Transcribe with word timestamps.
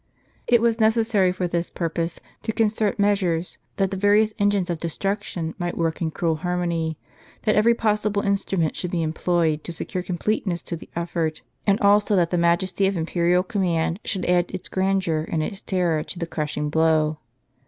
It 0.47 0.61
was 0.63 0.79
necessary 0.79 1.31
for 1.31 1.47
this 1.47 1.69
purpose 1.69 2.19
to 2.41 2.51
con 2.51 2.69
cert 2.69 2.97
measures, 2.97 3.59
that 3.75 3.91
the 3.91 3.97
various 3.97 4.33
engines 4.39 4.71
of 4.71 4.79
destruction 4.79 5.53
might 5.59 5.77
work 5.77 6.01
in 6.01 6.09
cruel 6.09 6.37
harmony: 6.37 6.97
that 7.43 7.53
every 7.53 7.75
possible 7.75 8.23
instrument 8.23 8.75
should 8.75 8.89
be 8.89 9.03
employed 9.03 9.63
to 9.63 9.71
secure 9.71 10.01
completeness 10.01 10.63
to 10.63 10.75
the 10.75 10.89
effort; 10.95 11.41
and 11.67 11.79
also 11.81 12.15
that 12.15 12.31
the 12.31 12.39
majesty 12.39 12.87
of 12.87 12.97
imperial 12.97 13.43
command 13.43 13.99
should 14.03 14.25
add 14.25 14.49
its 14.49 14.69
grandeur 14.69 15.27
and 15.31 15.43
its 15.43 15.61
terror 15.61 16.01
to 16.03 16.17
the 16.17 16.25
crushing 16.25 16.71
blow. 16.71 17.19